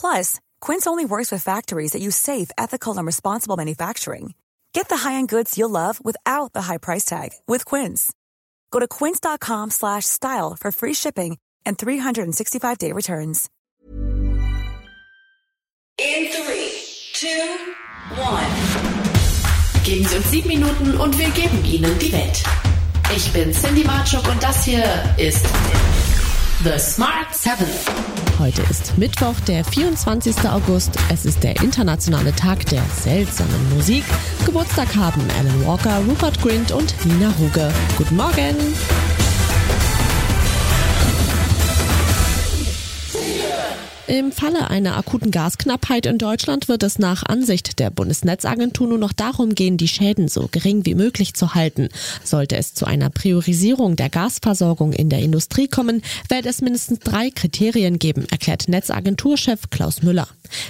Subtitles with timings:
[0.00, 4.32] Plus, Quince only works with factories that use safe, ethical, and responsible manufacturing.
[4.72, 8.12] Get the high-end goods you'll love without the high price tag with Quince.
[8.70, 13.50] Go to quince.com slash style for free shipping and 365-day returns.
[15.98, 16.72] In three,
[17.14, 17.56] two,
[18.20, 18.46] one.
[19.84, 22.44] Geben Sie uns sieben Minuten und wir geben Ihnen die Welt.
[23.16, 24.84] Ich bin Cindy Marchuk und das hier
[25.16, 25.44] ist
[26.64, 27.68] The Smart Seven.
[28.36, 30.36] Heute ist Mittwoch, der 24.
[30.50, 30.90] August.
[31.08, 34.02] Es ist der internationale Tag der seltsamen Musik.
[34.44, 37.72] Geburtstag haben Alan Walker, Rupert Grint und Nina Huge.
[37.96, 38.56] Guten Morgen!
[44.08, 49.12] Im Falle einer akuten Gasknappheit in Deutschland wird es nach Ansicht der Bundesnetzagentur nur noch
[49.12, 51.90] darum gehen, die Schäden so gering wie möglich zu halten.
[52.24, 57.28] Sollte es zu einer Priorisierung der Gasversorgung in der Industrie kommen, werde es mindestens drei
[57.28, 60.26] Kriterien geben, erklärt Netzagenturchef Klaus Müller.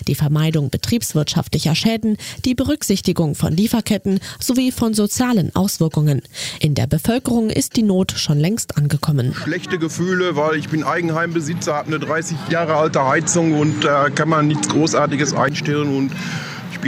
[0.08, 6.22] Die Vermeidung betriebswirtschaftlicher Schäden, die Berücksichtigung von Lieferketten sowie von sozialen Auswirkungen.
[6.58, 9.32] In der Bevölkerung ist die Not schon längst angekommen.
[9.32, 14.28] Schlechte Gefühle, weil ich bin Eigenheimbesitzer, habe eine 30 Jahre alte Heizung und da kann
[14.28, 16.12] man nichts Großartiges einstellen und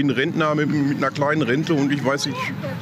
[0.00, 2.38] bin Rentner mit, mit einer kleinen Rente und ich weiß nicht,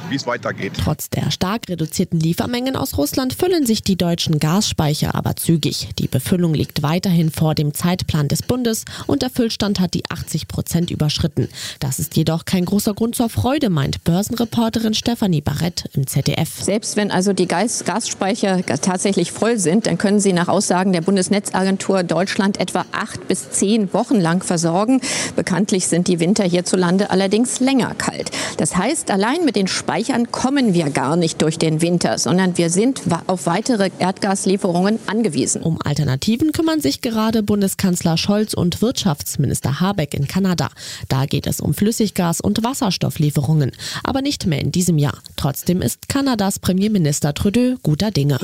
[0.09, 0.71] wie es weitergeht.
[0.81, 5.89] Trotz der stark reduzierten Liefermengen aus Russland füllen sich die deutschen Gasspeicher aber zügig.
[5.99, 10.47] Die Befüllung liegt weiterhin vor dem Zeitplan des Bundes und der Füllstand hat die 80
[10.47, 11.49] Prozent überschritten.
[11.81, 16.61] Das ist jedoch kein großer Grund zur Freude, meint Börsenreporterin Stefanie Barrett im ZDF.
[16.61, 21.01] Selbst wenn also die Gas Gasspeicher tatsächlich voll sind, dann können sie nach Aussagen der
[21.01, 25.01] Bundesnetzagentur Deutschland etwa acht bis zehn Wochen lang versorgen.
[25.35, 28.31] Bekanntlich sind die Winter hierzulande Allerdings länger kalt.
[28.57, 32.69] Das heißt, allein mit den Speichern kommen wir gar nicht durch den Winter, sondern wir
[32.69, 35.61] sind auf weitere Erdgaslieferungen angewiesen.
[35.63, 40.69] Um Alternativen kümmern sich gerade Bundeskanzler Scholz und Wirtschaftsminister Habeck in Kanada.
[41.07, 43.71] Da geht es um Flüssiggas- und Wasserstofflieferungen,
[44.03, 45.17] aber nicht mehr in diesem Jahr.
[45.35, 48.37] Trotzdem ist Kanadas Premierminister Trudeau guter Dinge.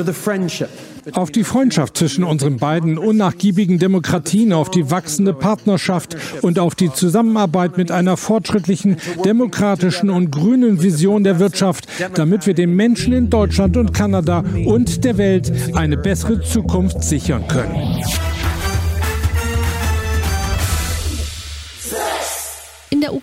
[1.12, 6.92] Auf die Freundschaft zwischen unseren beiden unnachgiebigen Demokratien, auf die wachsende Partnerschaft und auf die
[6.92, 13.29] Zusammenarbeit mit einer fortschrittlichen, demokratischen und grünen Vision der Wirtschaft, damit wir den Menschen in
[13.29, 18.03] Deutschland und Kanada und der Welt eine bessere Zukunft sichern können.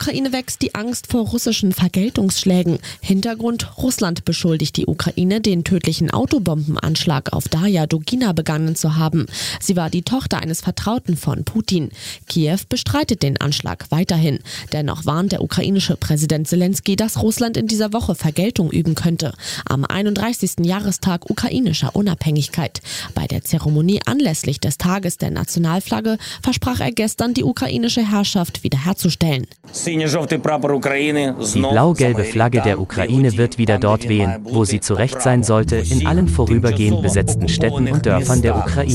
[0.02, 2.80] Ukraine wächst die Angst vor russischen Vergeltungsschlägen.
[3.00, 9.26] Hintergrund, Russland beschuldigt die Ukraine, den tödlichen Autobombenanschlag auf Daya Dugina begangen zu haben.
[9.60, 11.90] Sie war die Tochter eines Vertrauten von Putin.
[12.26, 14.40] Kiew bestreitet den Anschlag weiterhin.
[14.72, 19.32] Dennoch warnt der ukrainische Präsident Zelensky, dass Russland in dieser Woche Vergeltung üben könnte.
[19.66, 20.64] Am 31.
[20.64, 22.80] Jahrestag ukrainischer Unabhängigkeit.
[23.14, 29.46] Bei der Zeremonie anlässlich des Tages der Nationalflagge versprach er gestern, die ukrainische Herrschaft wiederherzustellen.
[29.92, 35.76] Die blau-gelbe Flagge der Ukraine wird wieder dort wehen, wo sie zu Recht sein sollte,
[35.76, 38.92] in allen vorübergehend besetzten Städten und Dörfern der Ukraine.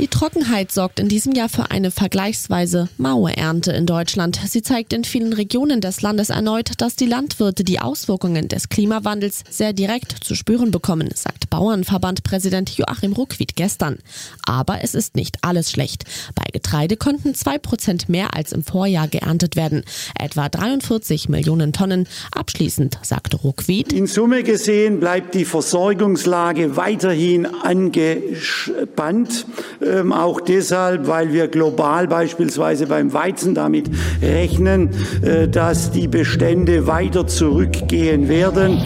[0.00, 4.40] Die Trockenheit sorgt in diesem Jahr für eine vergleichsweise maue Ernte in Deutschland.
[4.46, 9.44] Sie zeigt in vielen Regionen des Landes erneut, dass die Landwirte die Auswirkungen des Klimawandels
[9.50, 13.98] sehr direkt zu spüren bekommen, sagt Bauernverbandpräsident Joachim Ruckwied gestern.
[14.46, 16.04] Aber es ist nicht alles schlecht.
[16.34, 19.84] Bei Getreide konnten zwei Prozent mehr als im Vorjahr geerntet werden.
[20.18, 22.08] Etwa 43 Millionen Tonnen.
[22.32, 23.92] Abschließend sagte Ruckwied.
[23.92, 29.44] In Summe gesehen bleibt die Versorgungslage weiterhin angespannt.
[29.82, 33.90] Ähm, auch deshalb, weil wir global beispielsweise beim Weizen damit
[34.22, 34.90] rechnen,
[35.22, 38.82] äh, dass die Bestände weiter zurückgehen werden.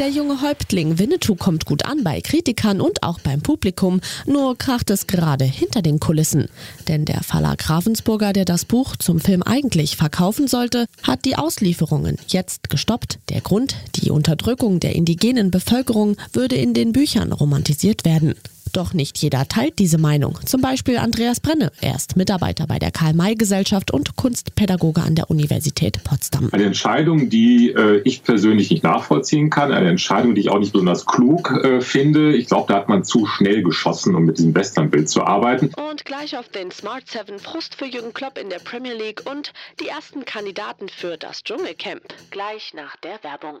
[0.00, 4.88] Der junge Häuptling Winnetou kommt gut an bei Kritikern und auch beim Publikum, nur kracht
[4.88, 6.48] es gerade hinter den Kulissen.
[6.88, 12.16] Denn der Verlag Ravensburger, der das Buch zum Film eigentlich verkaufen sollte, hat die Auslieferungen
[12.28, 13.18] jetzt gestoppt.
[13.28, 18.36] Der Grund, die Unterdrückung der indigenen Bevölkerung würde in den Büchern romantisiert werden.
[18.72, 20.38] Doch nicht jeder teilt diese Meinung.
[20.44, 21.72] Zum Beispiel Andreas Brenne.
[21.80, 26.48] Er ist Mitarbeiter bei der Karl-May-Gesellschaft und Kunstpädagoge an der Universität Potsdam.
[26.52, 29.72] Eine Entscheidung, die äh, ich persönlich nicht nachvollziehen kann.
[29.72, 32.36] Eine Entscheidung, die ich auch nicht besonders klug äh, finde.
[32.36, 35.72] Ich glaube, da hat man zu schnell geschossen, um mit diesem Westernbild zu arbeiten.
[35.74, 39.52] Und gleich auf den Smart 7 Frust für Jürgen Klopp in der Premier League und
[39.80, 42.02] die ersten Kandidaten für das Dschungelcamp.
[42.30, 43.60] Gleich nach der Werbung.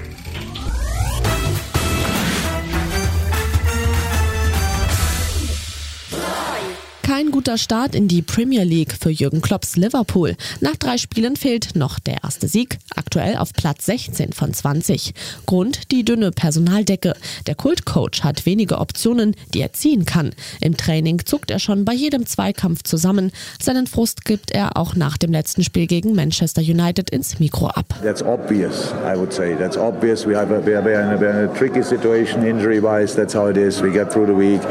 [7.21, 10.35] Kein guter Start in die Premier League für Jürgen Klopps Liverpool.
[10.59, 15.13] Nach drei Spielen fehlt noch der erste Sieg, aktuell auf Platz 16 von 20.
[15.45, 17.13] Grund die dünne Personaldecke.
[17.45, 20.31] Der Kultcoach hat wenige Optionen, die er ziehen kann.
[20.61, 23.31] Im Training zuckt er schon bei jedem Zweikampf zusammen.
[23.61, 27.85] Seinen Frust gibt er auch nach dem letzten Spiel gegen Manchester United ins Mikro ab.
[28.01, 29.55] That's obvious, I would say.
[29.55, 30.25] That's obvious.
[30.25, 33.15] We have a, we in a, we in a tricky situation injury-wise.
[33.15, 33.79] That's how it is.
[33.79, 34.61] We get through the week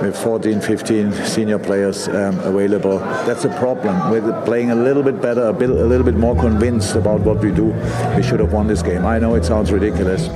[0.00, 1.87] with 14, 15 senior players.
[1.92, 2.98] Players um, available.
[3.26, 4.10] That's a problem.
[4.10, 7.38] We're playing a little bit better, a, bit, a little bit more convinced about what
[7.38, 7.66] we do.
[8.16, 9.06] We should have won this game.
[9.06, 10.28] I know it sounds ridiculous.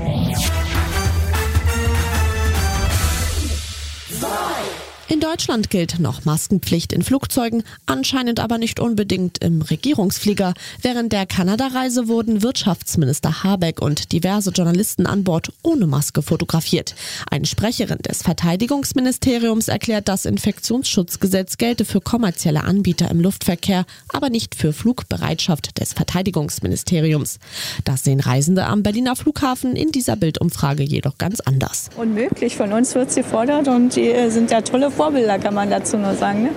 [5.32, 10.52] Deutschland gilt noch Maskenpflicht in Flugzeugen, anscheinend aber nicht unbedingt im Regierungsflieger.
[10.82, 16.94] Während der Kanada-Reise wurden Wirtschaftsminister Habeck und diverse Journalisten an Bord ohne Maske fotografiert.
[17.30, 24.54] Eine Sprecherin des Verteidigungsministeriums erklärt, das Infektionsschutzgesetz gelte für kommerzielle Anbieter im Luftverkehr, aber nicht
[24.54, 27.38] für Flugbereitschaft des Verteidigungsministeriums.
[27.86, 31.88] Das sehen Reisende am Berliner Flughafen in dieser Bildumfrage jedoch ganz anders.
[31.96, 35.96] Unmöglich, von uns wird sie gefordert und die sind ja tolle Vorbilder, kann man dazu
[35.96, 36.44] nur sagen.
[36.44, 36.50] Ne?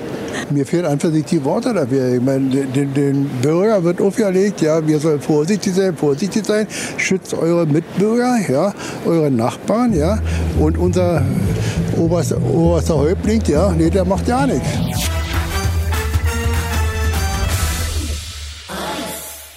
[0.50, 2.14] Mir fehlen einfach nicht die Worte dafür.
[2.14, 6.68] Ich meine, den, den Bürger wird auferlegt, ja, wir sollen vorsichtig sein, vorsichtig sein,
[6.98, 8.74] schützt eure Mitbürger, ja,
[9.06, 10.20] eure Nachbarn, ja,
[10.60, 11.22] und unser
[11.98, 14.68] oberster, oberster Häuptling, ja, nee, der macht ja nichts.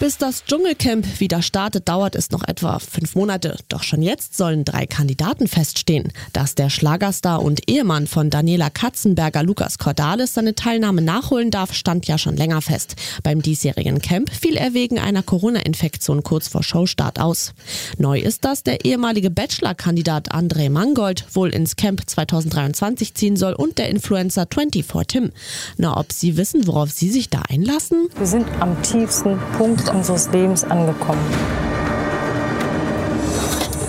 [0.00, 3.56] Bis das Dschungelcamp wieder startet, dauert es noch etwa fünf Monate.
[3.69, 6.12] Doch schon jetzt sollen drei Kandidaten feststehen.
[6.33, 12.06] Dass der Schlagerstar und Ehemann von Daniela Katzenberger, Lukas Cordalis, seine Teilnahme nachholen darf, stand
[12.06, 12.95] ja schon länger fest.
[13.25, 17.53] Beim diesjährigen Camp fiel er wegen einer Corona-Infektion kurz vor Showstart aus.
[17.99, 23.79] Neu ist, dass der ehemalige Bachelor-Kandidat André Mangold wohl ins Camp 2023 ziehen soll und
[23.79, 25.33] der Influencer 24 Tim.
[25.77, 28.09] Na, ob Sie wissen, worauf Sie sich da einlassen?
[28.17, 31.20] Wir sind am tiefsten Punkt unseres Lebens angekommen.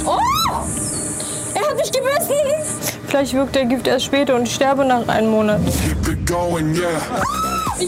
[0.05, 0.17] Oh!
[1.55, 2.09] Er hat mich gebissen!
[3.07, 5.59] Vielleicht wirkt der Gift erst später und ich sterbe nach einem Monat.
[5.67, 5.83] Ich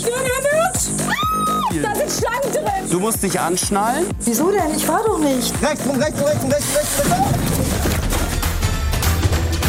[0.05, 0.89] will nervös!
[1.81, 2.89] Da sind Schlangen drin!
[2.89, 4.05] Du musst dich anschnallen?
[4.19, 4.75] Wieso denn?
[4.75, 5.53] Ich war doch nicht.
[5.61, 7.71] Rechts, rum, rechts, rechts, rechts, rechts, rechts.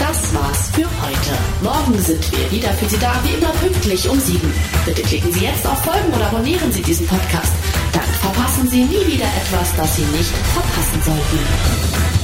[0.01, 1.39] Das war's für heute.
[1.63, 4.53] Morgen sind wir wieder für Sie da, wie immer pünktlich um sieben.
[4.85, 7.53] Bitte klicken Sie jetzt auf Folgen oder abonnieren Sie diesen Podcast.
[7.93, 12.22] Dann verpassen Sie nie wieder etwas, das Sie nicht verpassen sollten.